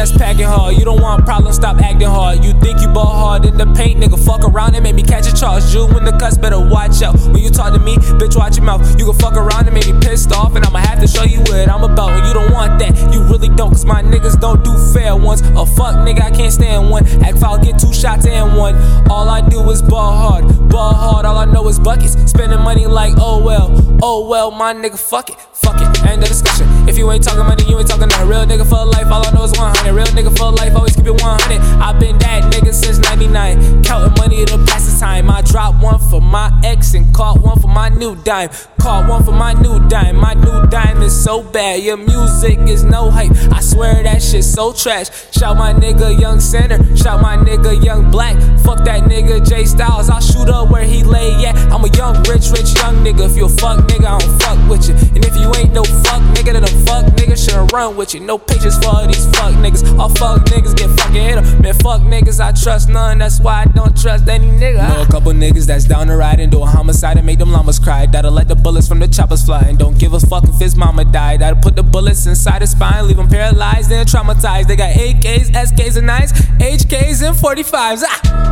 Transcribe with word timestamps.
that's 0.00 0.16
packing 0.16 0.46
hard. 0.46 0.78
You 0.78 0.84
don't 0.86 1.02
want 1.02 1.26
problems, 1.26 1.56
stop 1.56 1.76
acting 1.76 2.08
hard. 2.08 2.42
You 2.42 2.52
think 2.60 2.80
you 2.80 2.88
ball 2.88 3.04
hard 3.04 3.44
in 3.44 3.58
the 3.58 3.66
paint, 3.76 4.00
nigga. 4.00 4.16
Fuck 4.24 4.44
around 4.44 4.74
and 4.74 4.82
make 4.82 4.94
me 4.94 5.02
catch 5.02 5.26
a 5.26 5.34
charge. 5.34 5.74
You 5.74 5.84
in 5.98 6.04
the 6.06 6.16
cuss, 6.18 6.38
better 6.38 6.58
watch 6.58 7.02
out. 7.02 7.20
When 7.28 7.42
you 7.42 7.50
talk 7.50 7.74
to 7.74 7.78
me, 7.78 7.96
bitch, 8.16 8.34
watch 8.34 8.56
your 8.56 8.64
mouth. 8.64 8.80
You 8.98 9.04
can 9.04 9.18
fuck 9.18 9.34
around 9.34 9.66
and 9.68 9.74
make 9.74 9.86
me 9.86 9.92
pissed 10.00 10.32
off, 10.32 10.56
and 10.56 10.64
I'ma 10.64 10.78
have 10.78 11.00
to 11.00 11.06
show 11.06 11.24
you 11.24 11.40
what 11.40 11.68
I'm 11.68 11.84
about. 11.84 12.12
And 12.12 12.26
you 12.26 12.32
don't 12.32 12.50
want 12.50 12.78
that, 12.80 12.96
you 13.12 13.22
really 13.24 13.50
don't, 13.50 13.72
cause 13.72 13.84
my 13.84 14.02
niggas 14.02 14.40
don't 14.40 14.64
do 14.64 14.72
fair 14.94 15.14
ones. 15.14 15.42
A 15.42 15.66
fuck 15.66 15.96
nigga, 15.96 16.22
I 16.22 16.30
can't 16.30 16.52
stand 16.52 16.88
one. 16.88 17.06
Act 17.22 17.38
foul, 17.38 17.58
get 17.58 17.78
two 17.78 17.92
shots 17.92 18.24
and 18.24 18.56
one. 18.56 18.76
All 19.10 19.28
I 19.28 19.46
do 19.46 19.68
is 19.68 19.82
ball 19.82 20.16
hard, 20.16 20.70
ball 20.70 20.94
hard. 20.94 21.26
All 21.26 21.36
I 21.36 21.44
know 21.44 21.68
is 21.68 21.78
buckets. 21.78 22.16
Spending 22.30 22.60
money 22.60 22.86
like, 22.86 23.09
oh 24.02 24.26
well, 24.28 24.50
my 24.50 24.72
nigga, 24.74 24.98
fuck 24.98 25.30
it, 25.30 25.40
fuck 25.52 25.80
it. 25.80 25.90
End 26.06 26.22
of 26.22 26.28
discussion. 26.28 26.66
If 26.88 26.96
you 26.98 27.10
ain't 27.10 27.22
talking 27.22 27.44
money, 27.44 27.64
you 27.68 27.78
ain't 27.78 27.88
talking 27.88 28.08
nothing. 28.08 28.28
Real 28.28 28.44
nigga 28.44 28.68
for 28.68 28.84
life, 28.84 29.06
all 29.06 29.24
I 29.24 29.30
know 29.32 29.44
is 29.44 29.52
100. 29.52 29.92
Real 29.92 30.06
nigga 30.06 30.36
for 30.36 30.50
life, 30.52 30.74
always 30.74 30.96
keep 30.96 31.06
it 31.06 31.22
100. 31.22 31.60
i 31.80 31.92
been 31.98 32.18
that 32.18 32.52
nigga 32.52 32.72
since 32.72 32.98
99. 32.98 33.82
Counting 33.84 34.14
money 34.18 34.44
to 34.44 34.58
pass 34.66 34.92
the 34.92 34.98
time. 34.98 35.30
I 35.30 35.42
dropped 35.42 35.82
one 35.82 35.98
for 35.98 36.20
my 36.20 36.50
ex 36.64 36.94
and 36.94 37.14
caught 37.14 37.40
one 37.40 37.58
for 37.60 37.68
my 37.68 37.88
new 37.88 38.16
dime. 38.22 38.50
Caught 38.80 39.08
one 39.08 39.24
for 39.24 39.32
my 39.32 39.52
new 39.54 39.86
dime. 39.88 40.16
My 40.16 40.34
new 40.34 40.66
dime 40.68 41.02
is 41.02 41.12
so 41.24 41.42
bad. 41.42 41.82
Your 41.82 41.96
music 41.96 42.58
is 42.60 42.82
no 42.82 43.10
hype. 43.10 43.32
I 43.52 43.60
swear 43.60 44.02
that 44.02 44.22
shit 44.22 44.44
so 44.44 44.72
trash. 44.72 45.08
Shout 45.32 45.56
my 45.56 45.72
nigga 45.72 46.18
Young 46.18 46.40
Center. 46.40 46.78
Shout 46.96 47.20
my 47.20 47.36
nigga 47.36 47.82
Young 47.84 48.10
Black. 48.10 48.36
Fuck 48.60 48.84
that 48.84 49.02
nigga 49.04 49.46
Jay 49.46 49.64
Stylez. 49.64 50.08
I'll 50.08 50.20
shoot 50.20 50.48
up 50.48 50.70
where 50.70 50.84
he 50.84 51.04
young, 52.00 52.16
rich, 52.24 52.48
rich 52.56 52.72
young 52.80 52.96
nigga. 53.04 53.28
If 53.28 53.36
you 53.36 53.44
a 53.44 53.48
fuck 53.60 53.78
nigga, 53.90 54.08
I 54.08 54.18
don't 54.18 54.34
fuck 54.40 54.58
with 54.70 54.88
you. 54.88 54.94
And 55.14 55.22
if 55.22 55.36
you 55.36 55.52
ain't 55.60 55.74
no 55.74 55.84
fuck 55.84 56.22
nigga, 56.34 56.52
then 56.56 56.64
a 56.64 56.74
fuck 56.88 57.04
nigga 57.18 57.36
shouldn't 57.36 57.72
run 57.72 57.94
with 57.94 58.14
you. 58.14 58.20
No 58.20 58.38
patience 58.38 58.78
for 58.78 59.06
these 59.06 59.26
fuck 59.36 59.52
niggas. 59.60 59.84
All 59.98 60.08
fuck 60.08 60.40
niggas 60.48 60.74
get 60.74 60.88
fucking 60.98 61.22
hit 61.28 61.36
em. 61.36 61.44
Man, 61.60 61.74
fuck 61.74 62.00
niggas, 62.00 62.40
I 62.40 62.52
trust 62.52 62.88
none. 62.88 63.18
That's 63.18 63.38
why 63.40 63.62
I 63.62 63.64
don't 63.66 63.94
trust 64.00 64.26
any 64.28 64.46
nigga. 64.46 64.88
Know 64.88 65.02
a 65.02 65.06
couple 65.06 65.32
niggas 65.32 65.66
that's 65.66 65.84
down 65.84 66.06
to 66.06 66.16
ride 66.16 66.40
and 66.40 66.50
do 66.50 66.62
a 66.62 66.66
homicide 66.66 67.18
and 67.18 67.26
make 67.26 67.38
them 67.38 67.52
llamas 67.52 67.78
cry. 67.78 68.06
That'll 68.06 68.32
let 68.32 68.48
the 68.48 68.56
bullets 68.56 68.88
from 68.88 68.98
the 68.98 69.08
choppers 69.08 69.44
fly. 69.44 69.60
And 69.68 69.78
don't 69.78 69.98
give 69.98 70.14
a 70.14 70.20
fuck 70.20 70.44
if 70.44 70.58
his 70.58 70.76
mama 70.76 71.04
died. 71.04 71.40
That'll 71.40 71.60
put 71.60 71.76
the 71.76 71.82
bullets 71.82 72.26
inside 72.26 72.62
his 72.62 72.70
spine, 72.70 73.08
leave 73.08 73.18
him 73.18 73.28
paralyzed 73.28 73.92
and 73.92 74.08
traumatized. 74.08 74.68
They 74.68 74.76
got 74.76 74.94
AKs, 74.94 75.50
SKs, 75.50 75.98
and 75.98 76.08
9s, 76.08 76.32
HKs, 76.58 77.28
and 77.28 77.36
45s. 77.36 78.04
Ah! 78.06 78.49